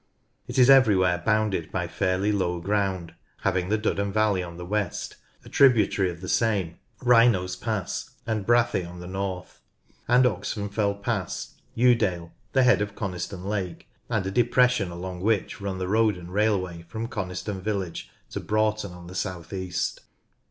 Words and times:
It 0.47 0.57
is 0.57 0.67
everywhere 0.67 1.21
bounded 1.23 1.71
by 1.71 1.87
fairly 1.87 2.31
low 2.31 2.59
ground, 2.59 3.13
having 3.41 3.69
the 3.69 3.77
Duddon 3.77 4.11
valley 4.11 4.41
on 4.41 4.57
the 4.57 4.65
west; 4.65 5.17
a 5.45 5.47
tributary 5.47 6.09
of 6.09 6.17
SURFACE 6.19 6.31
AND 6.31 6.39
GENERAL 6.39 6.67
FEATURES 6.71 6.79
35 6.97 6.99
the 6.99 7.05
same, 7.05 7.07
Wrynose 7.07 7.61
Pass, 7.61 8.09
and 8.25 8.41
the 8.41 8.45
Brathay 8.47 8.83
on 8.83 8.99
the 8.99 9.05
north; 9.05 9.61
and 10.07 10.25
Oxenfell 10.25 11.03
Pass, 11.03 11.53
Yewdale, 11.75 12.31
the 12.53 12.63
head 12.63 12.81
of 12.81 12.95
Coniston 12.95 13.45
Lake, 13.45 13.87
and 14.09 14.25
a 14.25 14.31
depression 14.31 14.89
along 14.89 15.21
which 15.21 15.61
run 15.61 15.77
the 15.77 15.87
road 15.87 16.17
and 16.17 16.33
railway 16.33 16.81
from 16.81 17.07
Coniston 17.07 17.61
village 17.61 18.09
to 18.31 18.39
Broughton 18.39 18.93
on 18.93 19.05
the 19.05 19.13
south 19.13 19.53
east. 19.53 20.01